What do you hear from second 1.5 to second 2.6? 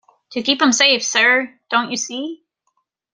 don't you see?